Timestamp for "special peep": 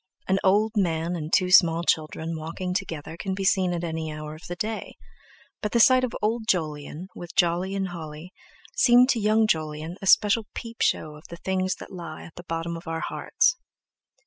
10.07-10.81